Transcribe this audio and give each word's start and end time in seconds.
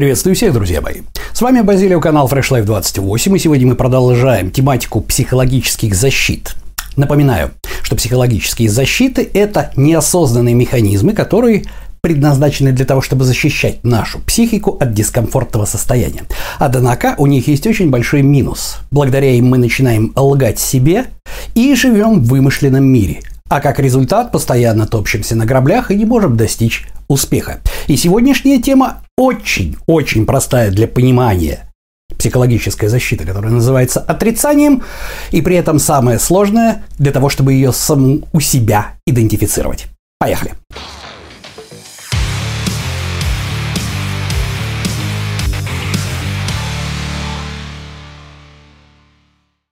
Приветствую 0.00 0.34
всех, 0.34 0.54
друзья 0.54 0.80
мои. 0.80 1.02
С 1.34 1.42
вами 1.42 1.60
Базилио, 1.60 2.00
канал 2.00 2.26
Fresh 2.26 2.52
Life 2.52 2.62
28, 2.62 3.36
и 3.36 3.38
сегодня 3.38 3.66
мы 3.66 3.74
продолжаем 3.74 4.50
тематику 4.50 5.02
психологических 5.02 5.94
защит. 5.94 6.56
Напоминаю, 6.96 7.50
что 7.82 7.96
психологические 7.96 8.70
защиты– 8.70 9.28
это 9.34 9.72
неосознанные 9.76 10.54
механизмы, 10.54 11.12
которые 11.12 11.64
предназначены 12.00 12.72
для 12.72 12.86
того, 12.86 13.02
чтобы 13.02 13.26
защищать 13.26 13.84
нашу 13.84 14.20
психику 14.20 14.78
от 14.80 14.94
дискомфортного 14.94 15.66
состояния. 15.66 16.22
Однако 16.58 17.14
у 17.18 17.26
них 17.26 17.46
есть 17.48 17.66
очень 17.66 17.90
большой 17.90 18.22
минус. 18.22 18.78
Благодаря 18.90 19.30
им 19.32 19.48
мы 19.48 19.58
начинаем 19.58 20.14
лгать 20.16 20.58
себе 20.58 21.08
и 21.54 21.74
живем 21.74 22.20
в 22.20 22.28
вымышленном 22.28 22.84
мире. 22.84 23.20
А 23.50 23.60
как 23.60 23.78
результат 23.78 24.32
постоянно 24.32 24.86
топчемся 24.86 25.36
на 25.36 25.44
граблях 25.44 25.90
и 25.90 25.96
не 25.96 26.06
можем 26.06 26.38
достичь 26.38 26.86
успеха. 27.08 27.58
И 27.88 27.96
сегодняшняя 27.96 28.62
тема 28.62 29.02
очень-очень 29.20 30.24
простая 30.24 30.70
для 30.70 30.88
понимания 30.88 31.70
психологическая 32.18 32.88
защита, 32.88 33.24
которая 33.24 33.52
называется 33.52 34.00
отрицанием, 34.00 34.82
и 35.30 35.42
при 35.42 35.56
этом 35.56 35.78
самое 35.78 36.18
сложное 36.18 36.84
для 36.98 37.12
того, 37.12 37.28
чтобы 37.28 37.52
ее 37.52 37.72
саму 37.72 38.22
у 38.32 38.40
себя 38.40 38.94
идентифицировать. 39.06 39.86
Поехали! 40.18 40.54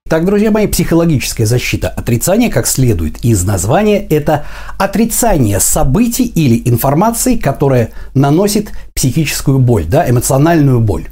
Так, 0.08 0.24
друзья 0.24 0.50
мои, 0.50 0.66
психологическая 0.66 1.46
защита 1.46 1.90
отрицания, 1.90 2.50
как 2.50 2.66
следует 2.66 3.22
из 3.22 3.44
названия, 3.44 3.98
это 4.06 4.46
отрицание 4.78 5.60
событий 5.60 6.24
или 6.24 6.62
информации, 6.66 7.36
которая 7.36 7.90
наносит 8.14 8.72
психическую 8.94 9.58
боль, 9.58 9.84
да, 9.84 10.08
эмоциональную 10.08 10.80
боль. 10.80 11.08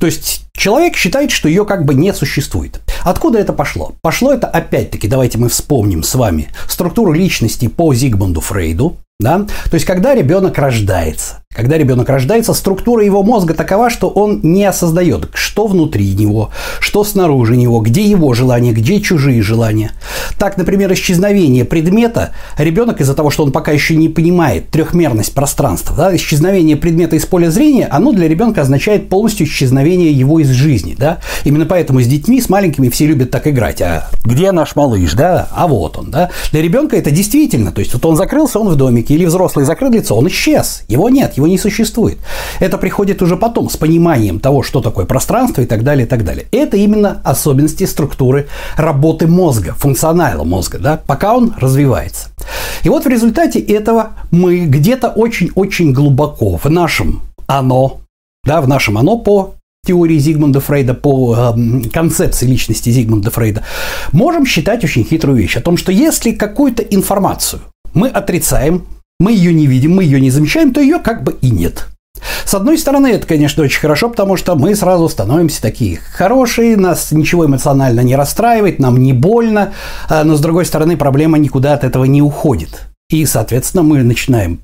То 0.00 0.06
есть 0.06 0.46
человек 0.52 0.96
считает, 0.96 1.30
что 1.30 1.48
ее 1.48 1.64
как 1.64 1.84
бы 1.84 1.94
не 1.94 2.12
существует. 2.12 2.80
Откуда 3.04 3.38
это 3.38 3.52
пошло? 3.52 3.94
Пошло 4.02 4.32
это 4.32 4.48
опять-таки, 4.48 5.06
давайте 5.06 5.38
мы 5.38 5.48
вспомним 5.48 6.02
с 6.02 6.16
вами 6.16 6.48
структуру 6.68 7.12
личности 7.12 7.68
по 7.68 7.94
Зигмунду 7.94 8.40
Фрейду. 8.40 8.96
Да? 9.20 9.46
То 9.70 9.74
есть, 9.74 9.84
когда 9.84 10.14
ребенок 10.14 10.58
рождается, 10.58 11.44
когда 11.60 11.76
ребенок 11.76 12.08
рождается, 12.08 12.54
структура 12.54 13.04
его 13.04 13.24
мозга 13.24 13.54
такова, 13.54 13.90
что 13.90 14.08
он 14.08 14.38
не 14.44 14.64
осознает, 14.64 15.30
что 15.34 15.66
внутри 15.66 16.14
него, 16.14 16.50
что 16.78 17.02
снаружи 17.02 17.56
него, 17.56 17.80
где 17.80 18.04
его 18.04 18.32
желания, 18.34 18.72
где 18.72 19.00
чужие 19.00 19.42
желания. 19.42 19.90
Так, 20.38 20.56
например, 20.56 20.92
исчезновение 20.92 21.64
предмета, 21.64 22.30
ребенок 22.56 23.00
из-за 23.00 23.14
того, 23.14 23.30
что 23.30 23.42
он 23.42 23.50
пока 23.50 23.72
еще 23.72 23.96
не 23.96 24.08
понимает 24.08 24.70
трехмерность 24.70 25.34
пространства, 25.34 25.96
да, 25.96 26.14
исчезновение 26.14 26.76
предмета 26.76 27.16
из 27.16 27.26
поля 27.26 27.50
зрения, 27.50 27.88
оно 27.90 28.12
для 28.12 28.28
ребенка 28.28 28.62
означает 28.62 29.08
полностью 29.08 29.44
исчезновение 29.44 30.12
его 30.12 30.38
из 30.38 30.50
жизни. 30.50 30.94
Да? 30.96 31.18
Именно 31.42 31.66
поэтому 31.66 32.00
с 32.00 32.06
детьми, 32.06 32.40
с 32.40 32.48
маленькими 32.48 32.90
все 32.90 33.06
любят 33.06 33.32
так 33.32 33.48
играть. 33.48 33.82
А 33.82 34.08
где 34.24 34.52
наш 34.52 34.76
малыш? 34.76 35.14
Да? 35.14 35.48
А 35.50 35.66
вот 35.66 35.98
он. 35.98 36.12
Да? 36.12 36.30
Для 36.52 36.62
ребенка 36.62 36.96
это 36.96 37.10
действительно, 37.10 37.72
то 37.72 37.80
есть 37.80 37.92
вот 37.92 38.06
он 38.06 38.14
закрылся, 38.14 38.60
он 38.60 38.68
в 38.68 38.76
домике, 38.76 39.14
или 39.14 39.24
взрослый 39.24 39.64
закрыл 39.64 39.90
лицо, 39.90 40.16
он 40.16 40.28
исчез, 40.28 40.84
его 40.86 41.08
нет, 41.08 41.39
его 41.40 41.46
не 41.46 41.58
существует. 41.58 42.18
Это 42.60 42.78
приходит 42.78 43.22
уже 43.22 43.36
потом, 43.36 43.68
с 43.70 43.76
пониманием 43.76 44.40
того, 44.40 44.62
что 44.62 44.80
такое 44.80 45.06
пространство 45.06 45.62
и 45.62 45.66
так 45.66 45.82
далее, 45.82 46.06
и 46.06 46.08
так 46.08 46.24
далее. 46.24 46.46
Это 46.52 46.76
именно 46.76 47.20
особенности 47.24 47.84
структуры 47.84 48.48
работы 48.76 49.26
мозга, 49.26 49.74
функционала 49.74 50.44
мозга, 50.44 50.78
да, 50.78 51.00
пока 51.06 51.34
он 51.34 51.54
развивается. 51.58 52.28
И 52.84 52.88
вот 52.88 53.04
в 53.04 53.08
результате 53.08 53.58
этого 53.60 54.10
мы 54.30 54.66
где-то 54.66 55.08
очень-очень 55.08 55.92
глубоко 55.92 56.56
в 56.56 56.66
нашем 56.66 57.22
оно, 57.46 58.00
да, 58.44 58.60
в 58.60 58.68
нашем 58.68 58.98
оно 58.98 59.18
по 59.18 59.54
теории 59.86 60.18
Зигмунда 60.18 60.60
Фрейда, 60.60 60.94
по 60.94 61.54
э, 61.56 61.88
концепции 61.92 62.46
личности 62.46 62.90
Зигмунда 62.90 63.30
Фрейда, 63.30 63.64
можем 64.12 64.44
считать 64.44 64.84
очень 64.84 65.04
хитрую 65.04 65.38
вещь 65.38 65.56
о 65.56 65.62
том, 65.62 65.76
что 65.76 65.90
если 65.90 66.32
какую-то 66.32 66.82
информацию 66.82 67.62
мы 67.94 68.08
отрицаем, 68.08 68.84
мы 69.20 69.32
ее 69.32 69.52
не 69.52 69.68
видим, 69.68 69.94
мы 69.94 70.02
ее 70.02 70.20
не 70.20 70.30
замечаем, 70.30 70.72
то 70.72 70.80
ее 70.80 70.98
как 70.98 71.22
бы 71.22 71.36
и 71.40 71.50
нет. 71.50 71.86
С 72.44 72.54
одной 72.54 72.78
стороны, 72.78 73.08
это, 73.08 73.26
конечно, 73.26 73.62
очень 73.62 73.80
хорошо, 73.80 74.10
потому 74.10 74.36
что 74.36 74.56
мы 74.56 74.74
сразу 74.74 75.08
становимся 75.08 75.62
такие 75.62 75.98
хорошие, 75.98 76.76
нас 76.76 77.12
ничего 77.12 77.46
эмоционально 77.46 78.00
не 78.00 78.16
расстраивает, 78.16 78.78
нам 78.78 78.96
не 78.96 79.12
больно, 79.12 79.72
а, 80.08 80.24
но 80.24 80.34
с 80.34 80.40
другой 80.40 80.64
стороны, 80.64 80.96
проблема 80.96 81.38
никуда 81.38 81.74
от 81.74 81.84
этого 81.84 82.04
не 82.04 82.22
уходит. 82.22 82.88
И, 83.10 83.24
соответственно, 83.26 83.82
мы 83.82 84.02
начинаем 84.02 84.60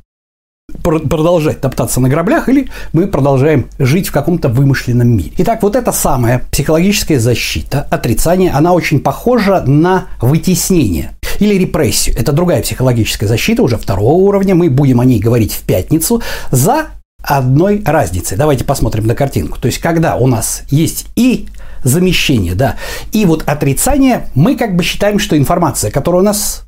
продолжать 0.83 1.61
топтаться 1.61 2.01
на 2.01 2.09
граблях, 2.09 2.49
или 2.49 2.69
мы 2.93 3.07
продолжаем 3.07 3.69
жить 3.79 4.09
в 4.09 4.13
каком-то 4.13 4.49
вымышленном 4.49 5.09
мире. 5.09 5.33
Итак, 5.39 5.63
вот 5.63 5.77
эта 5.77 5.93
самая 5.93 6.43
психологическая 6.51 7.21
защита, 7.21 7.87
отрицание, 7.91 8.51
она 8.51 8.73
очень 8.73 9.01
похожа 9.01 9.63
на 9.65 10.09
вытеснение 10.21 11.16
или 11.39 11.55
репрессию. 11.55 12.17
Это 12.19 12.33
другая 12.33 12.63
психологическая 12.63 13.29
защита, 13.29 13.63
уже 13.63 13.77
второго 13.77 14.15
уровня. 14.15 14.55
Мы 14.55 14.71
будем 14.71 15.01
о 15.01 15.05
ней 15.05 15.19
говорить 15.19 15.53
в 15.53 15.63
пятницу 15.63 16.23
за 16.51 16.89
одной 17.23 17.83
разницей. 17.85 18.37
Давайте 18.37 18.65
посмотрим 18.65 19.07
на 19.07 19.15
картинку. 19.15 19.59
То 19.61 19.67
есть, 19.67 19.79
когда 19.79 20.17
у 20.17 20.27
нас 20.27 20.63
есть 20.71 21.07
и 21.17 21.49
замещение, 21.83 22.55
да, 22.55 22.77
и 23.13 23.25
вот 23.27 23.45
отрицание, 23.47 24.29
мы 24.35 24.57
как 24.57 24.77
бы 24.77 24.83
считаем, 24.83 25.19
что 25.19 25.37
информация, 25.37 25.91
которая 25.91 26.23
у 26.23 26.25
нас 26.25 26.65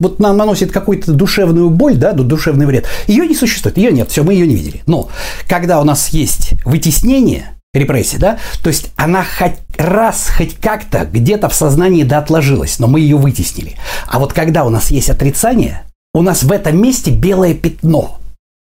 вот 0.00 0.20
нам 0.20 0.36
наносит 0.36 0.70
какую-то 0.70 1.12
душевную 1.12 1.70
боль, 1.70 1.96
да, 1.96 2.12
душевный 2.12 2.66
вред, 2.66 2.86
ее 3.08 3.26
не 3.26 3.34
существует, 3.34 3.76
ее 3.76 3.92
нет, 3.92 4.10
все, 4.10 4.22
мы 4.22 4.34
ее 4.34 4.46
не 4.46 4.54
видели. 4.54 4.82
Но 4.86 5.08
когда 5.48 5.80
у 5.80 5.84
нас 5.84 6.10
есть 6.10 6.52
вытеснение, 6.64 7.57
репрессия, 7.74 8.18
да, 8.18 8.38
то 8.62 8.68
есть 8.68 8.92
она 8.96 9.24
хоть 9.24 9.58
раз, 9.76 10.30
хоть 10.34 10.56
как-то 10.56 11.04
где-то 11.04 11.48
в 11.48 11.54
сознании 11.54 12.02
да 12.02 12.18
отложилась, 12.18 12.78
но 12.78 12.86
мы 12.86 13.00
ее 13.00 13.16
вытеснили. 13.16 13.76
А 14.06 14.18
вот 14.18 14.32
когда 14.32 14.64
у 14.64 14.70
нас 14.70 14.90
есть 14.90 15.10
отрицание, 15.10 15.84
у 16.14 16.22
нас 16.22 16.42
в 16.42 16.50
этом 16.50 16.80
месте 16.80 17.10
белое 17.10 17.54
пятно. 17.54 18.18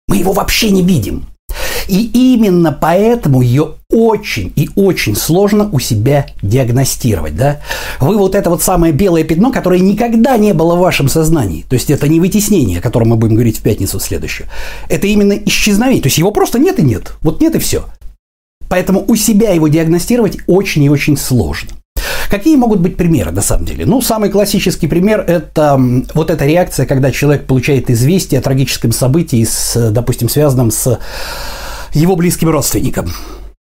Мы 0.09 0.17
его 0.19 0.33
вообще 0.33 0.71
не 0.71 0.83
видим. 0.83 1.27
И 1.89 2.35
именно 2.35 2.73
поэтому 2.73 3.41
ее 3.41 3.75
очень 3.91 4.53
и 4.57 4.69
очень 4.75 5.15
сложно 5.15 5.69
у 5.71 5.79
себя 5.79 6.27
диагностировать. 6.43 7.37
Да? 7.37 7.61
Вы 8.01 8.17
вот 8.17 8.35
это 8.35 8.51
вот 8.51 8.63
самое 8.63 8.93
белое 8.93 9.23
пятно, 9.23 9.53
которое 9.53 9.81
никогда 9.81 10.37
не 10.37 10.53
было 10.53 10.75
в 10.75 10.81
вашем 10.81 11.09
сознании. 11.09 11.65
То 11.69 11.75
есть 11.75 11.91
это 11.91 12.09
не 12.09 12.19
вытеснение, 12.19 12.81
о 12.81 12.83
котором 12.83 13.11
мы 13.11 13.17
будем 13.17 13.35
говорить 13.35 13.59
в 13.59 13.63
пятницу 13.63 14.01
следующую. 14.01 14.49
Это 14.89 15.07
именно 15.07 15.33
исчезновение. 15.33 16.03
То 16.03 16.09
есть 16.09 16.19
его 16.19 16.33
просто 16.33 16.59
нет 16.59 16.81
и 16.81 16.83
нет. 16.83 17.13
Вот 17.21 17.41
нет 17.41 17.55
и 17.55 17.59
все. 17.59 17.85
Поэтому 18.69 19.05
у 19.07 19.17
себя 19.17 19.51
его 19.51 19.69
диагностировать 19.69 20.39
очень 20.47 20.85
и 20.85 20.91
очень 20.91 21.17
сложно. 21.17 21.71
Какие 22.31 22.57
могут 22.57 22.81
быть 22.81 22.97
примеры, 22.97 23.31
на 23.31 23.43
самом 23.43 23.67
деле? 23.67 23.87
Ну, 23.87 24.01
самый 24.01 24.31
классический 24.31 24.89
пример– 24.89 25.21
это 25.29 25.81
вот 26.15 26.31
эта 26.31 26.45
реакция, 26.45 26.87
когда 26.87 27.13
человек 27.13 27.47
получает 27.47 27.89
известие 27.89 28.41
о 28.41 28.43
трагическом 28.43 28.93
событии, 28.93 29.45
с, 29.45 29.91
допустим, 29.93 30.29
связанном 30.29 30.71
с 30.71 30.99
его 31.95 32.17
близким 32.17 32.49
родственником. 32.49 33.13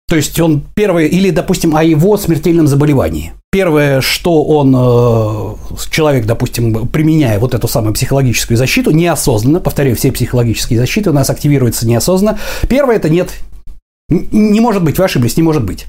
То 0.09 0.18
есть 0.18 0.38
он 0.41 0.62
первое, 0.75 1.06
или, 1.06 1.29
допустим, 1.29 1.73
о 1.73 1.84
его 1.85 2.18
смертельном 2.18 2.68
заболевании. 2.68 3.31
Первое, 3.50 4.02
что 4.02 4.44
он, 4.44 4.75
э, 4.75 5.75
человек, 5.90 6.25
допустим, 6.25 6.90
применяя 6.90 7.40
вот 7.40 7.53
эту 7.53 7.69
самую 7.69 7.94
психологическую 7.94 8.58
защиту, 8.58 8.91
неосознанно, 8.91 9.62
повторяю, 9.62 9.96
все 9.96 10.12
психологические 10.12 10.79
защиты 10.79 11.12
у 11.12 11.13
нас 11.13 11.29
активируются 11.29 11.88
неосознанно. 11.88 12.38
Первое– 12.68 12.96
это 12.97 13.09
нет, 13.09 13.29
не 14.11 14.59
может 14.59 14.83
быть, 14.83 14.97
вы 14.97 15.05
ошиблись, 15.05 15.38
не 15.38 15.44
может 15.44 15.63
быть. 15.63 15.88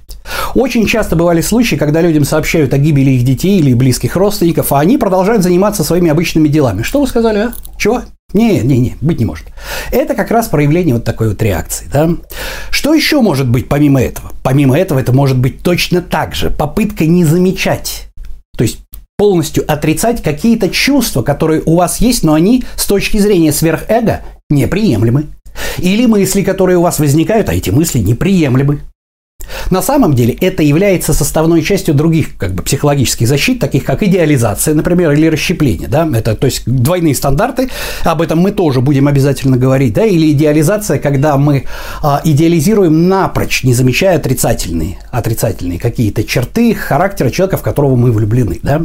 Очень 0.54 0.86
часто 0.86 1.16
бывали 1.16 1.40
случаи, 1.40 1.76
когда 1.76 2.00
людям 2.00 2.24
сообщают 2.24 2.72
о 2.72 2.78
гибели 2.78 3.10
их 3.10 3.24
детей 3.24 3.58
или 3.58 3.74
близких 3.74 4.14
родственников, 4.14 4.72
а 4.72 4.80
они 4.80 4.96
продолжают 4.96 5.42
заниматься 5.42 5.82
своими 5.82 6.10
обычными 6.10 6.48
делами. 6.48 6.82
Что 6.82 7.00
вы 7.00 7.08
сказали, 7.08 7.38
а? 7.38 7.52
Чего? 7.76 8.02
Не, 8.32 8.60
не, 8.60 8.78
не, 8.78 8.96
быть 9.00 9.18
не 9.18 9.24
может. 9.24 9.46
Это 9.90 10.14
как 10.14 10.30
раз 10.30 10.48
проявление 10.48 10.94
вот 10.94 11.04
такой 11.04 11.30
вот 11.30 11.42
реакции. 11.42 11.86
Да? 11.92 12.10
Что 12.70 12.94
еще 12.94 13.20
может 13.20 13.48
быть 13.48 13.68
помимо 13.68 14.00
этого? 14.00 14.30
Помимо 14.42 14.78
этого 14.78 15.00
это 15.00 15.12
может 15.12 15.38
быть 15.38 15.62
точно 15.62 16.00
так 16.00 16.34
же 16.34 16.50
попытка 16.50 17.04
не 17.04 17.24
замечать. 17.24 18.08
То 18.56 18.62
есть 18.62 18.78
полностью 19.18 19.70
отрицать 19.70 20.22
какие-то 20.22 20.70
чувства, 20.70 21.22
которые 21.22 21.62
у 21.66 21.76
вас 21.76 22.00
есть, 22.00 22.22
но 22.22 22.34
они 22.34 22.64
с 22.76 22.86
точки 22.86 23.18
зрения 23.18 23.52
сверхэго 23.52 24.22
неприемлемы. 24.48 25.26
Или 25.78 26.06
мысли, 26.06 26.42
которые 26.42 26.78
у 26.78 26.82
вас 26.82 26.98
возникают, 26.98 27.48
а 27.48 27.54
эти 27.54 27.70
мысли 27.70 27.98
неприемлемы. 27.98 28.80
На 29.70 29.82
самом 29.82 30.14
деле 30.14 30.34
это 30.34 30.62
является 30.62 31.12
составной 31.12 31.62
частью 31.62 31.94
других 31.94 32.36
как 32.36 32.54
бы, 32.54 32.62
психологических 32.62 33.26
защит, 33.26 33.58
таких 33.58 33.84
как 33.84 34.02
идеализация, 34.02 34.74
например, 34.74 35.12
или 35.12 35.26
расщепление. 35.26 35.88
Да? 35.88 36.08
Это, 36.14 36.34
то 36.34 36.46
есть 36.46 36.62
двойные 36.66 37.14
стандарты, 37.14 37.70
об 38.04 38.22
этом 38.22 38.38
мы 38.38 38.52
тоже 38.52 38.80
будем 38.80 39.08
обязательно 39.08 39.56
говорить. 39.56 39.94
Да? 39.94 40.04
Или 40.04 40.32
идеализация, 40.32 40.98
когда 40.98 41.36
мы 41.36 41.64
а, 42.02 42.20
идеализируем 42.24 43.08
напрочь, 43.08 43.64
не 43.64 43.74
замечая 43.74 44.16
отрицательные, 44.16 44.98
отрицательные 45.10 45.78
какие-то 45.78 46.24
черты 46.24 46.74
характера 46.74 47.30
человека, 47.30 47.56
в 47.56 47.62
которого 47.62 47.96
мы 47.96 48.12
влюблены. 48.12 48.60
Да? 48.62 48.82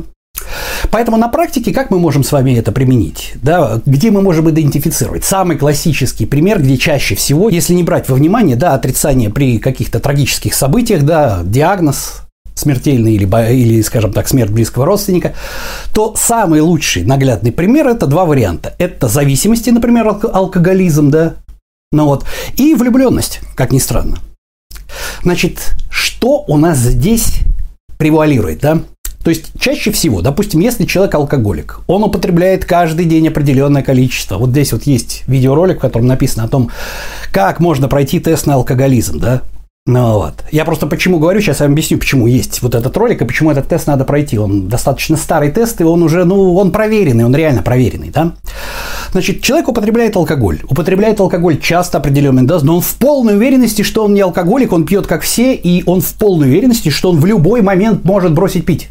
Поэтому 0.92 1.18
на 1.18 1.28
практике 1.28 1.74
как 1.74 1.92
мы 1.92 2.00
можем 2.00 2.24
с 2.24 2.32
вами 2.32 2.58
это 2.58 2.72
применить? 2.72 3.34
Да, 3.36 3.82
где 3.86 4.12
мы 4.12 4.22
можем 4.22 4.50
идентифицировать? 4.50 5.24
Самый 5.24 5.58
классический 5.58 6.26
пример, 6.26 6.62
где 6.62 6.78
чаще 6.78 7.16
всего, 7.16 7.50
если 7.50 7.74
не 7.74 7.84
брать 7.84 8.10
во 8.10 8.16
внимание, 8.16 8.56
да, 8.56 8.74
отрицание 8.74 9.30
при 9.30 9.60
каких-то 9.60 10.00
трагических 10.00 10.54
событиях, 10.54 11.04
да, 11.04 11.42
диагноз, 11.44 12.22
смертельный 12.56 13.14
или, 13.14 13.26
или, 13.54 13.82
скажем 13.82 14.14
так, 14.14 14.28
смерть 14.28 14.52
близкого 14.52 14.86
родственника, 14.86 15.34
то 15.94 16.16
самый 16.18 16.62
лучший 16.62 17.04
наглядный 17.04 17.52
пример– 17.52 17.88
это 17.90 18.08
два 18.08 18.26
варианта. 18.26 18.74
Это 18.80 19.08
зависимости, 19.08 19.70
например, 19.70 20.08
алкоголизм, 20.08 21.12
да, 21.12 21.36
ну 21.92 22.06
вот, 22.06 22.26
и 22.56 22.74
влюбленность, 22.74 23.40
как 23.56 23.72
ни 23.72 23.80
странно. 23.80 24.18
Значит, 25.24 25.76
что 25.90 26.44
у 26.48 26.58
нас 26.58 26.78
здесь 26.80 27.40
превалирует, 27.98 28.60
да? 28.60 28.80
То 29.28 29.32
есть 29.32 29.48
чаще 29.60 29.92
всего, 29.92 30.22
допустим, 30.22 30.62
если 30.62 30.86
человек 30.86 31.14
алкоголик, 31.16 31.82
он 31.88 32.02
употребляет 32.02 32.64
каждый 32.64 33.04
день 33.04 33.28
определенное 33.28 33.84
количество. 33.84 34.38
Вот 34.38 34.52
здесь 34.52 34.72
вот 34.72 34.84
есть 34.84 35.26
видеоролик, 35.28 35.80
в 35.80 35.82
котором 35.82 36.08
написано 36.08 36.46
о 36.46 36.48
том, 36.48 36.72
как 37.34 37.60
можно 37.60 37.90
пройти 37.90 38.22
тест 38.22 38.46
на 38.46 38.54
алкоголизм, 38.54 39.20
да? 39.20 39.42
Ну 39.86 40.14
вот. 40.14 40.46
Я 40.54 40.64
просто 40.64 40.88
почему 40.88 41.20
говорю, 41.20 41.42
сейчас 41.42 41.60
я 41.60 41.66
вам 41.66 41.74
объясню, 41.74 41.98
почему 41.98 42.26
есть 42.26 42.62
вот 42.62 42.74
этот 42.74 42.96
ролик 42.96 43.22
и 43.22 43.26
почему 43.26 43.52
этот 43.52 43.68
тест 43.68 43.86
надо 43.88 44.06
пройти. 44.06 44.40
Он 44.40 44.70
достаточно 44.70 45.18
старый 45.18 45.52
тест, 45.52 45.82
и 45.82 45.84
он 45.84 46.04
уже, 46.04 46.24
ну, 46.24 46.56
он 46.56 46.72
проверенный, 46.72 47.26
он 47.26 47.36
реально 47.36 47.64
проверенный, 47.64 48.12
да? 48.12 48.32
Значит, 49.12 49.42
человек 49.42 49.68
употребляет 49.68 50.16
алкоголь. 50.16 50.62
Употребляет 50.70 51.20
алкоголь 51.20 51.60
часто 51.60 51.98
определенный, 51.98 52.44
да, 52.44 52.60
но 52.64 52.78
он 52.78 52.82
в 52.82 52.96
полной 52.96 53.36
уверенности, 53.36 53.82
что 53.82 54.06
он 54.06 54.14
не 54.14 54.22
алкоголик, 54.22 54.72
он 54.72 54.86
пьет 54.86 55.06
как 55.06 55.24
все, 55.24 55.54
и 55.54 55.84
он 55.86 56.00
в 56.00 56.14
полной 56.14 56.48
уверенности, 56.48 56.88
что 56.88 57.10
он 57.10 57.20
в 57.20 57.26
любой 57.26 57.62
момент 57.62 58.06
может 58.06 58.34
бросить 58.34 58.66
пить. 58.66 58.88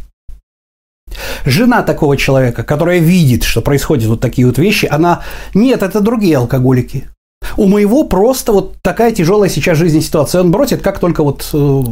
Жена 1.44 1.82
такого 1.82 2.16
человека, 2.16 2.62
которая 2.62 2.98
видит, 2.98 3.44
что 3.44 3.62
происходят 3.62 4.06
вот 4.06 4.20
такие 4.20 4.46
вот 4.46 4.58
вещи, 4.58 4.86
она, 4.90 5.22
нет, 5.54 5.82
это 5.82 6.00
другие 6.00 6.36
алкоголики. 6.36 7.08
У 7.56 7.66
моего 7.66 8.04
просто 8.04 8.52
вот 8.52 8.76
такая 8.82 9.12
тяжелая 9.12 9.48
сейчас 9.48 9.78
жизненная 9.78 10.04
ситуация. 10.04 10.40
Он 10.40 10.50
бросит, 10.50 10.82
как 10.82 10.98
только 10.98 11.22
вот, 11.22 11.48
э, 11.52 11.82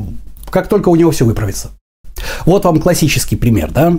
как 0.50 0.68
только 0.68 0.88
у 0.88 0.96
него 0.96 1.10
все 1.10 1.24
выправится. 1.24 1.70
Вот 2.44 2.64
вам 2.64 2.80
классический 2.80 3.36
пример, 3.36 3.70
да? 3.70 3.98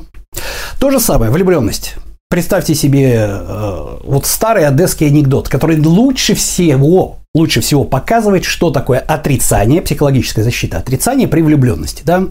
То 0.79 0.91
же 0.91 0.99
самое, 0.99 1.31
влюбленность. 1.31 1.95
Представьте 2.27 2.73
себе 2.73 3.27
э, 3.29 3.97
вот 4.03 4.25
старый 4.25 4.65
одесский 4.65 5.05
анекдот, 5.07 5.47
который 5.47 5.79
лучше 5.79 6.33
всего, 6.33 7.17
лучше 7.35 7.61
всего 7.61 7.83
показывает, 7.83 8.45
что 8.45 8.71
такое 8.71 8.97
отрицание, 8.97 9.79
психологическая 9.83 10.43
защита 10.43 10.79
отрицания 10.79 11.27
при 11.27 11.41
влюбленности. 11.41 12.01
Да? 12.03 12.23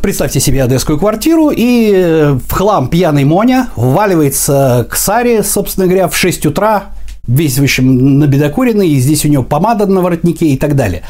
Представьте 0.00 0.38
себе 0.38 0.62
одесскую 0.62 0.96
квартиру, 0.96 1.50
и 1.50 1.90
э, 1.92 2.32
в 2.34 2.52
хлам 2.52 2.88
пьяный 2.88 3.24
Моня 3.24 3.68
вваливается 3.74 4.86
к 4.88 4.94
Саре, 4.94 5.42
собственно 5.42 5.86
говоря, 5.86 6.06
в 6.06 6.16
6 6.16 6.46
утра 6.46 6.92
весь, 7.26 7.58
в 7.58 7.62
общем, 7.64 8.20
набедокуренный, 8.20 8.88
и 8.88 9.00
здесь 9.00 9.24
у 9.24 9.28
него 9.28 9.42
помада 9.42 9.86
на 9.86 10.02
воротнике 10.02 10.46
и 10.46 10.56
так 10.56 10.76
далее. 10.76 11.02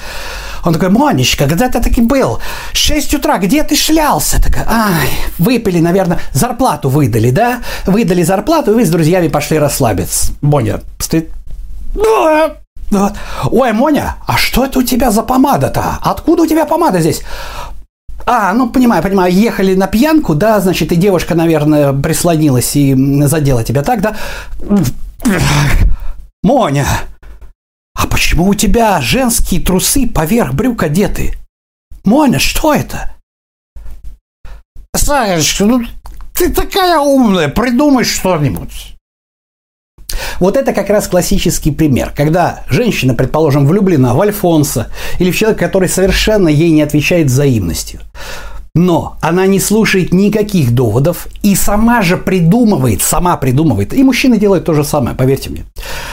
Он 0.65 0.73
такой, 0.73 0.91
Монечка, 0.91 1.47
где 1.47 1.69
ты 1.69 1.81
таки 1.81 2.01
был? 2.01 2.39
Шесть 2.73 3.15
утра, 3.15 3.39
где 3.39 3.63
ты 3.65 3.75
шлялся? 3.77 4.43
Такая, 4.43 4.67
ай, 4.69 5.09
выпили, 5.39 5.81
наверное, 5.81 6.21
зарплату 6.33 6.89
выдали, 6.89 7.31
да? 7.31 7.61
Выдали 7.87 8.23
зарплату, 8.23 8.73
и 8.73 8.75
вы 8.75 8.85
с 8.85 8.91
друзьями 8.91 9.29
пошли 9.29 9.59
расслабиться. 9.59 10.33
Моня 10.41 10.81
стоит, 10.99 11.31
вот. 11.95 13.13
Ой, 13.51 13.73
Моня, 13.73 14.17
а 14.27 14.37
что 14.37 14.65
это 14.65 14.79
у 14.79 14.83
тебя 14.83 15.11
за 15.11 15.23
помада-то? 15.23 15.99
Откуда 16.03 16.43
у 16.43 16.47
тебя 16.47 16.67
помада 16.67 17.01
здесь? 17.01 17.23
А, 18.27 18.53
ну, 18.53 18.69
понимаю, 18.69 19.03
понимаю, 19.03 19.33
ехали 19.33 19.75
на 19.75 19.87
пьянку, 19.87 20.35
да, 20.35 20.61
значит, 20.61 20.93
и 20.93 20.97
девушка, 20.97 21.35
наверное, 21.35 21.93
прислонилась 21.93 22.77
и 22.77 22.95
задела 23.27 23.65
тебя 23.65 23.83
так, 23.83 24.01
да? 24.01 24.15
Моня, 26.43 26.87
а 27.95 28.07
почему 28.07 28.49
у 28.49 28.55
тебя 28.55 29.01
женские 29.01 29.61
трусы 29.61 30.09
поверх 30.09 30.55
брюк 30.55 30.83
одеты? 30.83 31.37
Моня, 32.05 32.39
что 32.39 32.75
это? 32.75 33.15
Сашечка, 34.95 35.65
ну 35.65 35.85
ты 36.35 36.53
такая 36.53 36.99
умная, 36.99 37.49
придумай 37.49 38.05
что-нибудь. 38.05 38.97
Вот 40.41 40.57
это 40.57 40.73
как 40.73 40.91
раз 40.91 41.09
классический 41.09 41.71
пример, 41.71 42.13
когда 42.15 42.65
женщина, 42.69 43.15
предположим, 43.15 43.67
влюблена 43.67 44.15
в 44.15 44.21
Альфонса 44.21 44.91
или 45.19 45.31
в 45.31 45.37
человека, 45.37 45.67
который 45.67 45.89
совершенно 45.89 46.49
ей 46.49 46.71
не 46.71 46.83
отвечает 46.83 47.29
взаимностью. 47.29 48.01
Но 48.75 49.19
она 49.21 49.47
не 49.47 49.61
слушает 49.61 50.15
никаких 50.15 50.75
доводов 50.75 51.29
и 51.43 51.55
сама 51.55 52.01
же 52.01 52.17
придумывает, 52.17 53.03
сама 53.03 53.37
придумывает, 53.37 53.93
и 53.93 54.03
мужчины 54.03 54.39
делают 54.39 54.65
то 54.65 54.73
же 54.73 54.83
самое, 54.83 55.15
поверьте 55.15 55.51
мне. 55.51 55.65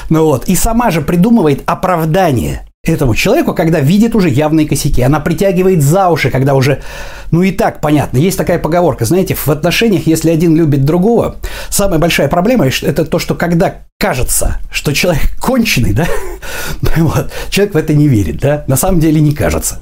Ну 0.09 0.25
вот, 0.25 0.49
и 0.49 0.55
сама 0.55 0.91
же 0.91 0.99
придумывает 1.01 1.63
оправдание 1.65 2.65
этому 2.83 3.15
человеку, 3.15 3.53
когда 3.53 3.79
видит 3.79 4.15
уже 4.15 4.29
явные 4.29 4.67
косяки. 4.67 5.01
Она 5.01 5.19
притягивает 5.19 5.81
за 5.81 6.09
уши, 6.09 6.29
когда 6.29 6.55
уже, 6.55 6.81
ну 7.31 7.43
и 7.43 7.51
так 7.51 7.81
понятно. 7.81 8.17
Есть 8.17 8.37
такая 8.37 8.59
поговорка, 8.59 9.05
знаете, 9.05 9.35
в 9.35 9.47
отношениях, 9.47 10.07
если 10.07 10.29
один 10.29 10.55
любит 10.55 10.83
другого, 10.83 11.37
самая 11.69 11.99
большая 11.99 12.27
проблема– 12.27 12.67
это 12.81 13.05
то, 13.05 13.19
что 13.19 13.35
когда 13.35 13.75
кажется, 13.97 14.59
что 14.71 14.93
человек 14.93 15.29
конченый, 15.39 15.93
да, 15.93 16.07
вот, 16.97 17.31
человек 17.49 17.73
в 17.73 17.77
это 17.77 17.93
не 17.93 18.07
верит, 18.07 18.39
да, 18.39 18.63
на 18.67 18.75
самом 18.75 18.99
деле 18.99 19.21
не 19.21 19.33
кажется. 19.33 19.79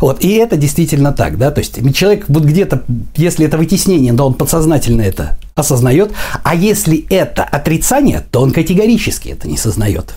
Вот, 0.00 0.22
и 0.22 0.34
это 0.34 0.56
действительно 0.56 1.12
так, 1.12 1.38
да, 1.38 1.50
то 1.50 1.60
есть 1.60 1.78
человек 1.94 2.24
вот 2.28 2.44
где-то, 2.44 2.84
если 3.16 3.46
это 3.46 3.58
вытеснение, 3.58 4.12
то 4.12 4.26
он 4.26 4.34
подсознательно 4.34 5.02
это 5.02 5.38
осознает, 5.54 6.12
а 6.42 6.54
если 6.54 7.06
это 7.10 7.44
отрицание, 7.44 8.24
то 8.30 8.40
он 8.40 8.52
категорически 8.52 9.30
это 9.30 9.48
не 9.48 9.56
сознает. 9.56 10.14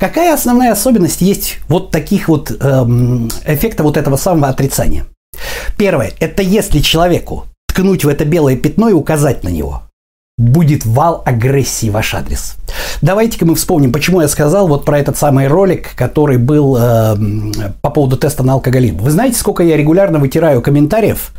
Какая 0.00 0.32
основная 0.32 0.72
особенность 0.72 1.20
есть 1.20 1.58
вот 1.68 1.90
таких 1.90 2.28
вот 2.28 2.50
эм, 2.50 3.28
эффекта 3.44 3.82
вот 3.82 3.96
этого 3.96 4.16
самого 4.16 4.48
отрицания? 4.48 5.06
Первое– 5.76 6.12
это 6.20 6.42
если 6.42 6.80
человеку 6.80 7.46
ткнуть 7.66 8.04
в 8.04 8.08
это 8.08 8.24
белое 8.24 8.56
пятно 8.56 8.88
и 8.88 8.92
указать 8.92 9.44
на 9.44 9.48
него– 9.48 9.82
будет 10.38 10.86
вал 10.86 11.22
агрессии 11.26 11.90
в 11.90 11.94
ваш 11.94 12.14
адрес. 12.14 12.54
Давайте-ка 13.02 13.46
мы 13.46 13.54
вспомним, 13.54 13.92
почему 13.92 14.20
я 14.20 14.28
сказал 14.28 14.68
вот 14.68 14.84
про 14.84 14.98
этот 14.98 15.16
самый 15.16 15.46
ролик, 15.46 15.94
который 15.94 16.38
был 16.38 16.76
э, 16.78 17.16
по 17.80 17.90
поводу 17.90 18.16
теста 18.16 18.42
на 18.42 18.54
алкоголизм. 18.54 18.98
Вы 18.98 19.10
знаете, 19.10 19.38
сколько 19.38 19.62
я 19.62 19.76
регулярно 19.76 20.18
вытираю 20.18 20.62
комментариев 20.62 21.32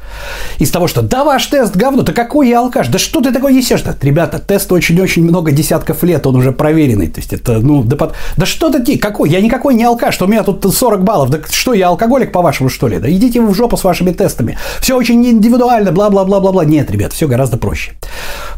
из 0.57 0.71
того, 0.71 0.87
что 0.87 1.01
«Да 1.01 1.23
ваш 1.23 1.45
тест 1.47 1.75
говно, 1.75 2.03
да 2.03 2.13
какой 2.13 2.49
я 2.49 2.59
алкаш, 2.59 2.87
да 2.87 2.99
что 2.99 3.21
ты 3.21 3.31
такой 3.31 3.53
несешь-то?» 3.53 3.95
Ребята, 4.01 4.39
тест 4.39 4.71
очень-очень 4.71 5.23
много 5.23 5.51
десятков 5.51 6.03
лет, 6.03 6.25
он 6.25 6.35
уже 6.35 6.51
проверенный. 6.51 7.07
То 7.07 7.19
есть 7.19 7.33
это, 7.33 7.59
ну, 7.59 7.83
да, 7.83 7.95
под... 7.95 8.13
да 8.37 8.45
что 8.45 8.69
ты, 8.71 8.97
какой? 8.97 9.29
Я 9.29 9.41
никакой 9.41 9.73
не 9.73 9.83
алкаш, 9.83 10.13
что 10.13 10.25
у 10.25 10.27
меня 10.27 10.43
тут 10.43 10.65
40 10.73 11.03
баллов. 11.03 11.29
Да 11.29 11.39
что, 11.49 11.73
я 11.73 11.89
алкоголик, 11.89 12.31
по-вашему, 12.31 12.69
что 12.69 12.87
ли? 12.87 12.99
Да 12.99 13.09
идите 13.09 13.41
вы 13.41 13.49
в 13.49 13.55
жопу 13.55 13.77
с 13.77 13.83
вашими 13.83 14.11
тестами. 14.11 14.57
Все 14.79 14.95
очень 14.95 15.25
индивидуально, 15.25 15.91
бла-бла-бла-бла-бла. 15.91 16.65
Нет, 16.65 16.91
ребят, 16.91 17.13
все 17.13 17.27
гораздо 17.27 17.57
проще. 17.57 17.91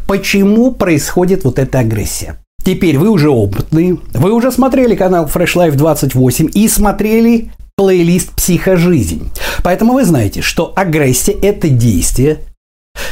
Почему 0.06 0.72
происходит 0.72 1.44
вот 1.44 1.58
эта 1.58 1.78
агрессия? 1.78 2.41
Теперь 2.64 2.96
вы 2.96 3.10
уже 3.10 3.28
опытные, 3.28 3.98
вы 4.14 4.32
уже 4.32 4.52
смотрели 4.52 4.94
канал 4.94 5.26
Fresh 5.26 5.56
Life 5.56 5.74
28 5.74 6.50
и 6.54 6.68
смотрели 6.68 7.50
плейлист 7.76 8.30
«Психожизнь». 8.36 9.30
Поэтому 9.64 9.94
вы 9.94 10.04
знаете, 10.04 10.42
что 10.42 10.72
агрессия– 10.76 11.32
это 11.42 11.68
действие, 11.68 12.38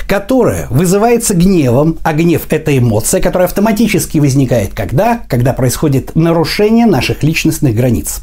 которое 0.07 0.69
вызывается 0.71 1.35
гневом, 1.35 1.99
а 2.05 2.13
гнев– 2.13 2.47
это 2.51 2.77
эмоция, 2.77 3.21
которая 3.21 3.49
автоматически 3.49 4.19
возникает 4.19 4.73
когда? 4.73 5.23
Когда 5.29 5.53
происходит 5.53 6.15
нарушение 6.15 6.87
наших 6.87 7.25
личностных 7.25 7.75
границ. 7.75 8.21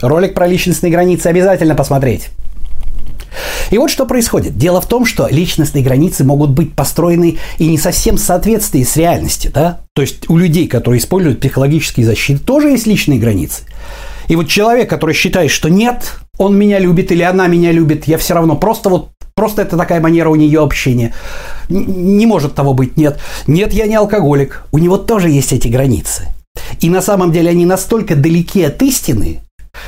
Ролик 0.00 0.34
про 0.34 0.46
личностные 0.46 0.90
границы 0.90 1.26
обязательно 1.26 1.74
посмотреть. 1.74 2.30
И 3.70 3.78
вот 3.78 3.90
что 3.90 4.06
происходит. 4.06 4.56
Дело 4.56 4.80
в 4.80 4.86
том, 4.86 5.04
что 5.04 5.28
личностные 5.28 5.82
границы 5.82 6.24
могут 6.24 6.50
быть 6.50 6.74
построены 6.74 7.38
и 7.58 7.68
не 7.68 7.78
совсем 7.78 8.16
в 8.16 8.20
соответствии 8.20 8.82
с 8.82 8.96
реальностью. 8.96 9.50
Да? 9.52 9.80
То 9.94 10.02
есть 10.02 10.28
у 10.30 10.36
людей, 10.36 10.68
которые 10.68 11.00
используют 11.00 11.40
психологические 11.40 12.06
защиты, 12.06 12.40
тоже 12.40 12.70
есть 12.70 12.86
личные 12.86 13.18
границы. 13.18 13.62
И 14.28 14.36
вот 14.36 14.48
человек, 14.48 14.90
который 14.90 15.14
считает, 15.14 15.50
что 15.50 15.68
нет, 15.68 16.18
он 16.38 16.56
меня 16.56 16.78
любит 16.78 17.12
или 17.12 17.22
она 17.22 17.46
меня 17.46 17.72
любит, 17.72 18.06
я 18.06 18.18
все 18.18 18.34
равно 18.34 18.56
просто 18.56 18.88
вот 18.88 19.10
Просто 19.38 19.60
это 19.60 19.76
такая 19.76 20.00
манера 20.00 20.30
у 20.30 20.34
нее 20.34 20.62
общения. 20.62 21.12
Не 21.68 22.24
может 22.24 22.54
того 22.54 22.72
быть, 22.72 22.96
нет. 22.96 23.20
Нет, 23.46 23.74
я 23.74 23.86
не 23.86 23.94
алкоголик. 23.94 24.62
У 24.72 24.78
него 24.78 24.96
тоже 24.96 25.28
есть 25.28 25.52
эти 25.52 25.68
границы. 25.68 26.28
И 26.80 26.88
на 26.88 27.02
самом 27.02 27.32
деле 27.32 27.50
они 27.50 27.66
настолько 27.66 28.16
далеки 28.16 28.62
от 28.62 28.80
истины, 28.80 29.42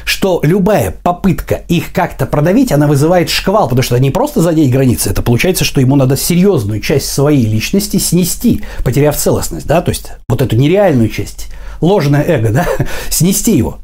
что 0.05 0.41
любая 0.43 0.95
попытка 1.03 1.63
их 1.69 1.93
как-то 1.93 2.27
продавить, 2.27 2.73
она 2.73 2.87
вызывает 2.87 3.31
шквал, 3.31 3.69
потому 3.69 3.83
что 3.83 3.95
это 3.95 4.03
не 4.03 4.11
просто 4.11 4.41
задеть 4.41 4.71
границы, 4.71 5.11
это 5.11 5.23
получается, 5.23 5.65
что 5.65 5.81
ему 5.81 5.97
надо 5.97 6.17
серьезную 6.17 6.81
часть 6.81 7.11
своей 7.11 7.47
личности 7.47 7.99
снести, 7.99 8.63
потеряв 8.85 9.17
целостность, 9.17 9.67
да, 9.67 9.81
то 9.83 9.91
есть 9.91 10.13
вот 10.29 10.43
эту 10.43 10.57
нереальную 10.57 11.09
часть, 11.09 11.49
ложное 11.81 12.25
эго, 12.25 12.51
да, 12.51 12.67
снести 13.11 13.57
его. 13.57 13.79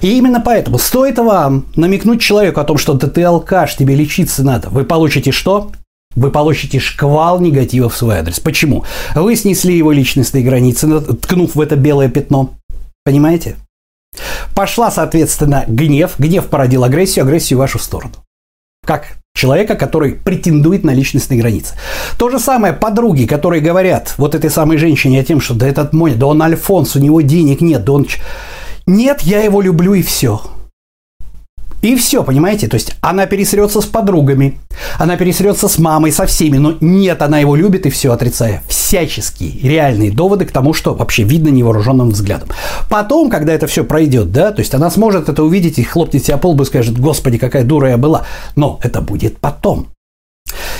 И 0.00 0.16
именно 0.18 0.40
поэтому 0.40 0.78
стоит 0.78 1.18
вам 1.18 1.66
намекнуть 1.76 2.20
человеку 2.20 2.60
о 2.60 2.64
том, 2.64 2.76
что 2.76 2.94
да 2.94 3.08
ты 3.08 3.22
алкаш, 3.22 3.76
тебе 3.76 3.94
лечиться 3.94 4.42
надо, 4.42 4.68
вы 4.70 4.84
получите 4.84 5.30
что? 5.30 5.70
Вы 6.16 6.32
получите 6.32 6.80
шквал 6.80 7.38
негатива 7.38 7.88
в 7.88 7.96
свой 7.96 8.18
адрес. 8.18 8.40
Почему? 8.40 8.84
Вы 9.14 9.36
снесли 9.36 9.76
его 9.76 9.92
личностные 9.92 10.42
границы, 10.42 11.00
ткнув 11.00 11.54
в 11.54 11.60
это 11.60 11.76
белое 11.76 12.08
пятно. 12.08 12.54
Понимаете? 13.04 13.56
Пошла, 14.54 14.90
соответственно, 14.90 15.64
гнев. 15.66 16.14
Гнев 16.18 16.46
породил 16.46 16.84
агрессию, 16.84 17.24
агрессию 17.24 17.58
в 17.58 17.60
вашу 17.60 17.78
сторону. 17.78 18.14
Как 18.84 19.16
человека, 19.34 19.74
который 19.74 20.12
претендует 20.12 20.84
на 20.84 20.92
личностные 20.92 21.40
границы. 21.40 21.74
То 22.18 22.28
же 22.28 22.38
самое 22.38 22.72
подруги, 22.72 23.24
которые 23.24 23.62
говорят 23.62 24.14
вот 24.18 24.34
этой 24.34 24.50
самой 24.50 24.76
женщине 24.76 25.20
о 25.20 25.24
том, 25.24 25.40
что 25.40 25.54
да 25.54 25.68
этот 25.68 25.92
мой, 25.92 26.14
да 26.14 26.26
он 26.26 26.42
Альфонс, 26.42 26.96
у 26.96 26.98
него 26.98 27.20
денег 27.20 27.60
нет, 27.60 27.84
да 27.84 27.92
он... 27.92 28.06
Нет, 28.86 29.22
я 29.22 29.42
его 29.42 29.60
люблю 29.60 29.94
и 29.94 30.02
все. 30.02 30.42
И 31.82 31.96
все, 31.96 32.22
понимаете? 32.22 32.68
То 32.68 32.74
есть 32.74 32.94
она 33.00 33.26
пересрется 33.26 33.80
с 33.80 33.86
подругами, 33.86 34.60
она 34.98 35.16
пересрется 35.16 35.66
с 35.66 35.78
мамой, 35.78 36.12
со 36.12 36.26
всеми, 36.26 36.58
но 36.58 36.74
нет, 36.80 37.22
она 37.22 37.38
его 37.38 37.56
любит 37.56 37.86
и 37.86 37.90
все 37.90 38.12
отрицая. 38.12 38.62
Всяческие 38.68 39.52
реальные 39.62 40.10
доводы 40.10 40.44
к 40.44 40.52
тому, 40.52 40.74
что 40.74 40.94
вообще 40.94 41.22
видно 41.22 41.48
невооруженным 41.48 42.10
взглядом. 42.10 42.50
Потом, 42.90 43.30
когда 43.30 43.54
это 43.54 43.66
все 43.66 43.84
пройдет, 43.84 44.30
да, 44.30 44.52
то 44.52 44.60
есть 44.60 44.74
она 44.74 44.90
сможет 44.90 45.28
это 45.28 45.42
увидеть 45.42 45.78
и 45.78 45.82
хлопнет 45.82 46.24
себя 46.24 46.36
пол 46.36 46.60
и 46.60 46.64
скажет, 46.64 46.98
господи, 46.98 47.38
какая 47.38 47.64
дура 47.64 47.90
я 47.90 47.96
была. 47.96 48.26
Но 48.56 48.78
это 48.82 49.00
будет 49.00 49.38
потом. 49.38 49.88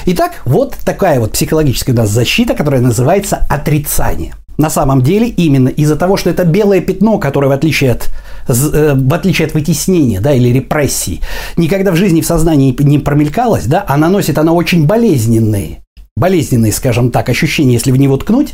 Итак, 0.07 0.43
вот 0.45 0.77
такая 0.85 1.21
вот 1.21 1.33
психологическая 1.33 1.95
у 1.95 1.99
нас 1.99 2.11
защита, 2.11 2.55
которая 2.55 2.81
называется 2.81 3.47
отрицание. 3.49 4.35
На 4.61 4.71
самом 4.71 5.03
деле 5.03 5.27
именно 5.29 5.69
из-за 5.69 5.97
того, 5.97 6.17
что 6.17 6.31
это 6.31 6.45
белое 6.45 6.81
пятно, 6.81 7.19
которое 7.19 7.49
в 7.49 7.53
отличие 7.53 7.93
от 7.93 8.11
Э, 8.49 8.95
в 8.95 9.15
отличие 9.15 9.47
от 9.47 9.55
вытеснения 9.55 10.21
да, 10.21 10.33
или 10.33 10.49
репрессий, 10.49 11.21
никогда 11.57 11.93
в 11.93 11.97
жизни 11.97 12.21
в 12.21 12.27
сознании 12.27 12.75
не 12.79 12.99
промелькалось, 12.99 13.67
да, 13.67 13.85
а 13.87 13.97
наносит 13.97 14.39
она 14.39 14.53
очень 14.53 14.87
болезненные 14.87 15.79
болезненные, 16.17 16.71
скажем 16.73 17.11
так, 17.11 17.31
ощущения, 17.31 17.73
если 17.73 17.93
в 17.93 17.97
него 17.97 18.15
ткнуть, 18.19 18.53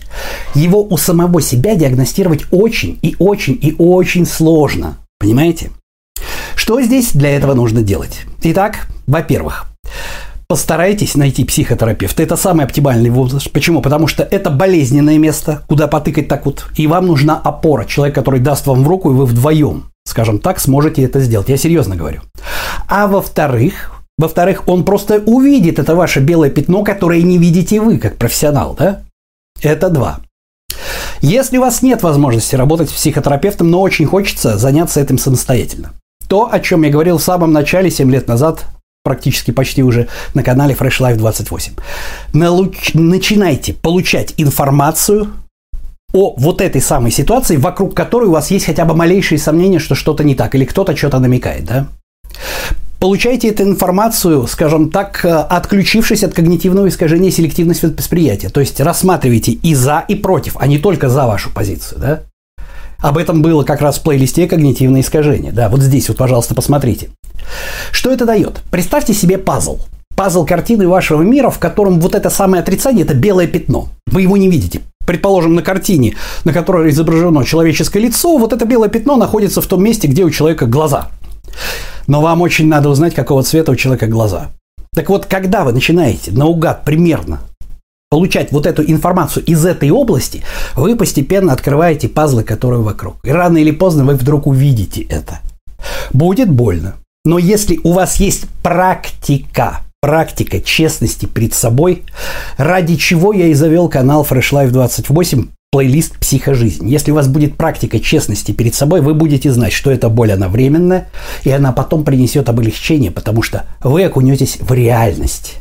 его 0.54 0.84
у 0.84 0.96
самого 0.96 1.40
себя 1.40 1.74
диагностировать 1.74 2.44
очень 2.52 2.96
и 3.02 3.16
очень 3.18 3.58
и 3.60 3.74
очень 3.76 4.24
сложно. 4.24 4.98
Понимаете? 5.18 5.72
Что 6.54 6.80
здесь 6.80 7.10
для 7.12 7.30
этого 7.30 7.54
нужно 7.54 7.82
делать? 7.82 8.20
Итак, 8.42 8.86
во-первых, 9.08 9.66
Постарайтесь 10.48 11.16
найти 11.16 11.44
психотерапевта. 11.44 12.22
Это 12.22 12.36
самый 12.36 12.66
оптимальный 12.66 13.10
возраст. 13.10 13.50
Почему? 13.50 13.82
Потому 13.82 14.06
что 14.06 14.22
это 14.22 14.48
болезненное 14.48 15.18
место, 15.18 15.64
куда 15.68 15.88
потыкать 15.88 16.28
так 16.28 16.46
вот. 16.46 16.66
И 16.76 16.86
вам 16.86 17.08
нужна 17.08 17.36
опора. 17.36 17.84
Человек, 17.84 18.14
который 18.14 18.38
даст 18.38 18.66
вам 18.66 18.84
в 18.84 18.88
руку, 18.88 19.10
и 19.10 19.14
вы 19.14 19.26
вдвоем, 19.26 19.90
скажем 20.04 20.38
так, 20.38 20.60
сможете 20.60 21.02
это 21.02 21.18
сделать. 21.18 21.48
Я 21.48 21.56
серьезно 21.56 21.96
говорю. 21.96 22.20
А 22.88 23.08
во-вторых, 23.08 23.90
во-вторых, 24.18 24.68
он 24.68 24.84
просто 24.84 25.20
увидит 25.26 25.80
это 25.80 25.96
ваше 25.96 26.20
белое 26.20 26.50
пятно, 26.50 26.84
которое 26.84 27.22
не 27.22 27.38
видите 27.38 27.80
вы, 27.80 27.98
как 27.98 28.16
профессионал, 28.16 28.76
да? 28.78 29.02
Это 29.62 29.90
два. 29.90 30.20
Если 31.22 31.58
у 31.58 31.62
вас 31.62 31.82
нет 31.82 32.04
возможности 32.04 32.54
работать 32.54 32.90
с 32.90 32.92
психотерапевтом, 32.92 33.70
но 33.70 33.80
очень 33.80 34.06
хочется 34.06 34.58
заняться 34.58 35.00
этим 35.00 35.18
самостоятельно, 35.18 35.92
то, 36.28 36.48
о 36.50 36.60
чем 36.60 36.82
я 36.82 36.90
говорил 36.90 37.18
в 37.18 37.22
самом 37.22 37.52
начале, 37.52 37.90
7 37.90 38.10
лет 38.12 38.28
назад, 38.28 38.64
практически 39.06 39.52
почти 39.52 39.84
уже 39.84 40.08
на 40.34 40.42
канале 40.42 40.74
Fresh 40.74 41.00
Life 41.00 41.14
28. 41.14 41.74
Налуч... 42.32 42.90
Начинайте 42.94 43.72
получать 43.72 44.34
информацию 44.36 45.28
о 46.12 46.34
вот 46.36 46.60
этой 46.60 46.80
самой 46.80 47.12
ситуации, 47.12 47.56
вокруг 47.56 47.94
которой 47.94 48.24
у 48.24 48.32
вас 48.32 48.50
есть 48.50 48.66
хотя 48.66 48.84
бы 48.84 48.96
малейшие 48.96 49.38
сомнения, 49.38 49.78
что 49.78 49.94
что-то 49.94 50.24
не 50.24 50.34
так, 50.34 50.56
или 50.56 50.64
кто-то 50.64 50.96
что-то 50.96 51.20
намекает, 51.20 51.64
да? 51.64 51.86
Получайте 52.98 53.50
эту 53.50 53.62
информацию, 53.62 54.48
скажем 54.48 54.90
так, 54.90 55.24
э, 55.24 55.28
отключившись 55.28 56.24
от 56.24 56.34
когнитивного 56.34 56.88
искажения 56.88 57.30
селективности 57.30 57.86
восприятия. 57.86 58.48
То 58.48 58.58
есть 58.58 58.80
рассматривайте 58.80 59.52
и 59.52 59.74
за, 59.76 60.04
и 60.08 60.16
против, 60.16 60.56
а 60.58 60.66
не 60.66 60.78
только 60.78 61.08
за 61.08 61.26
вашу 61.26 61.50
позицию, 61.50 62.00
да? 62.00 62.22
Об 62.98 63.18
этом 63.18 63.42
было 63.42 63.62
как 63.62 63.82
раз 63.82 63.98
в 63.98 64.02
плейлисте 64.02 64.48
«Когнитивное 64.48 65.02
искажение». 65.02 65.52
Да, 65.52 65.68
вот 65.68 65.80
здесь 65.80 66.08
вот, 66.08 66.16
пожалуйста, 66.16 66.54
посмотрите. 66.54 67.10
Что 67.92 68.12
это 68.12 68.24
дает? 68.24 68.62
Представьте 68.70 69.14
себе 69.14 69.38
пазл. 69.38 69.78
Пазл 70.16 70.46
картины 70.46 70.88
вашего 70.88 71.22
мира, 71.22 71.50
в 71.50 71.58
котором 71.58 72.00
вот 72.00 72.14
это 72.14 72.30
самое 72.30 72.62
отрицание– 72.62 73.04
это 73.06 73.14
белое 73.14 73.46
пятно. 73.46 73.88
Вы 74.06 74.22
его 74.22 74.36
не 74.36 74.48
видите. 74.48 74.80
Предположим, 75.06 75.54
на 75.54 75.62
картине, 75.62 76.16
на 76.44 76.52
которой 76.52 76.90
изображено 76.90 77.44
человеческое 77.44 78.00
лицо, 78.00 78.38
вот 78.38 78.52
это 78.52 78.64
белое 78.64 78.88
пятно 78.88 79.16
находится 79.16 79.60
в 79.60 79.66
том 79.66 79.82
месте, 79.82 80.08
где 80.08 80.24
у 80.24 80.30
человека 80.30 80.66
глаза. 80.66 81.10
Но 82.06 82.20
вам 82.20 82.42
очень 82.42 82.66
надо 82.66 82.88
узнать, 82.88 83.14
какого 83.14 83.42
цвета 83.42 83.72
у 83.72 83.76
человека 83.76 84.06
глаза. 84.06 84.48
Так 84.94 85.10
вот, 85.10 85.26
когда 85.26 85.64
вы 85.64 85.72
начинаете 85.72 86.32
наугад 86.32 86.84
примерно 86.84 87.40
получать 88.10 88.52
вот 88.52 88.66
эту 88.66 88.82
информацию 88.82 89.44
из 89.44 89.64
этой 89.66 89.90
области, 89.90 90.42
вы 90.74 90.96
постепенно 90.96 91.52
открываете 91.52 92.08
пазлы, 92.08 92.42
которые 92.42 92.80
вокруг. 92.80 93.16
И 93.24 93.30
рано 93.30 93.58
или 93.58 93.70
поздно 93.70 94.04
вы 94.04 94.14
вдруг 94.14 94.46
увидите 94.46 95.02
это. 95.02 95.40
Будет 96.12 96.50
больно. 96.50 96.94
Но 97.26 97.38
если 97.38 97.80
у 97.82 97.92
вас 97.92 98.20
есть 98.20 98.44
практика, 98.62 99.80
практика 100.00 100.60
честности 100.60 101.26
перед 101.26 101.54
собой, 101.54 102.04
ради 102.56 102.94
чего 102.94 103.32
я 103.32 103.48
и 103.48 103.54
завел 103.54 103.88
канал 103.88 104.24
Fresh 104.24 104.52
Life 104.52 104.70
28, 104.70 105.48
плейлист 105.72 106.16
«Психожизнь». 106.20 106.88
Если 106.88 107.10
у 107.10 107.16
вас 107.16 107.26
будет 107.26 107.56
практика 107.56 107.98
честности 107.98 108.52
перед 108.52 108.76
собой, 108.76 109.00
вы 109.00 109.12
будете 109.12 109.50
знать, 109.50 109.72
что 109.72 109.90
эта 109.90 110.08
боль, 110.08 110.30
она 110.32 110.48
временная, 110.48 111.08
и 111.42 111.50
она 111.50 111.72
потом 111.72 112.04
принесет 112.04 112.48
облегчение, 112.48 113.10
потому 113.10 113.42
что 113.42 113.64
вы 113.82 114.04
окунетесь 114.04 114.58
в 114.60 114.72
реальность. 114.72 115.56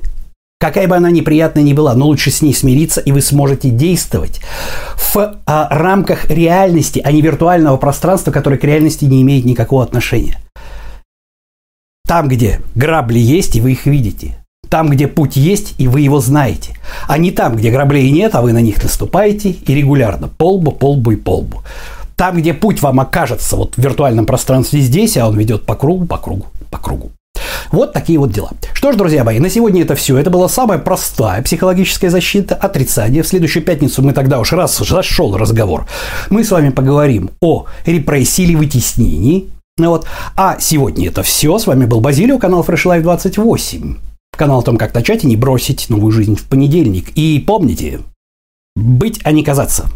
Какая 0.60 0.88
бы 0.88 0.96
она 0.96 1.10
неприятная 1.10 1.64
ни 1.64 1.74
была, 1.74 1.96
но 1.96 2.06
лучше 2.06 2.30
с 2.30 2.44
ней 2.44 2.54
смириться, 2.54 3.02
и 3.02 3.12
вы 3.12 3.22
сможете 3.22 3.72
действовать 3.72 4.40
в 4.96 5.18
а, 5.48 5.68
рамках 5.72 6.30
реальности, 6.30 7.02
а 7.04 7.12
не 7.12 7.24
виртуального 7.24 7.78
пространства, 7.78 8.32
которое 8.32 8.58
к 8.58 8.64
реальности 8.64 9.06
не 9.06 9.24
имеет 9.24 9.46
никакого 9.46 9.84
отношения. 9.84 10.38
Там, 12.08 12.28
где 12.28 12.62
грабли 12.76 13.20
есть, 13.20 13.56
и 13.56 13.62
вы 13.62 13.72
их 13.72 13.86
видите. 13.86 14.38
Там, 14.70 14.90
где 14.90 15.08
путь 15.08 15.36
есть, 15.36 15.76
и 15.78 15.88
вы 15.88 16.02
его 16.02 16.20
знаете. 16.20 16.76
А 17.08 17.18
не 17.18 17.32
там, 17.32 17.56
где 17.56 17.72
граблей 17.72 18.10
нет, 18.12 18.36
а 18.36 18.42
вы 18.42 18.54
на 18.54 18.62
них 18.62 18.82
наступаете 18.82 19.52
и 19.52 19.74
регулярно. 19.74 20.28
Полбу, 20.28 20.72
полбу 20.72 21.12
и 21.12 21.16
полбу. 21.16 21.62
Там, 22.16 22.38
где 22.38 22.54
путь 22.54 22.82
вам 22.82 23.00
окажется 23.00 23.56
вот 23.56 23.76
в 23.76 23.82
виртуальном 23.82 24.26
пространстве 24.26 24.82
здесь, 24.82 25.18
а 25.18 25.28
он 25.28 25.38
ведет 25.38 25.66
по 25.66 25.76
кругу, 25.76 26.06
по 26.06 26.18
кругу, 26.18 26.48
по 26.70 26.78
кругу. 26.78 27.12
Вот 27.72 27.94
такие 27.94 28.20
вот 28.20 28.32
дела. 28.32 28.52
Что 28.74 28.92
ж, 28.92 28.96
друзья 28.96 29.24
мои, 29.24 29.40
на 29.40 29.50
сегодня 29.50 29.82
это 29.82 29.96
все. 29.96 30.18
Это 30.18 30.30
была 30.30 30.48
самая 30.48 30.80
простая 30.80 31.42
психологическая 31.42 32.10
защита, 32.10 32.56
отрицание. 32.56 33.24
В 33.24 33.28
следующую 33.28 33.64
пятницу 33.64 34.02
мы 34.02 34.14
тогда 34.14 34.40
уж 34.40 34.54
раз 34.54 34.78
зашел 34.78 35.36
разговор. 35.36 35.88
Мы 36.30 36.44
с 36.44 36.52
вами 36.52 36.70
поговорим 36.70 37.32
о 37.42 37.66
репрессии 37.86 38.44
или 38.44 38.56
вытеснении. 38.56 39.50
Ну 39.78 39.90
вот. 39.90 40.08
А 40.36 40.58
сегодня 40.60 41.10
это 41.10 41.22
все. 41.24 41.58
С 41.58 41.68
вами 41.68 41.86
был 41.86 42.00
Базилио, 42.00 42.40
канал 42.40 42.64
Fresh 42.64 42.86
Life 42.86 43.02
28. 43.02 43.98
Канал 44.38 44.60
о 44.60 44.64
том, 44.64 44.78
как 44.78 44.94
начать 44.94 45.24
и 45.24 45.28
не 45.28 45.36
бросить 45.36 45.90
новую 45.90 46.12
жизнь 46.12 46.36
в 46.36 46.46
понедельник. 46.46 47.10
И 47.16 47.44
помните, 47.46 48.02
быть, 48.76 49.20
а 49.24 49.32
не 49.32 49.44
казаться. 49.44 49.90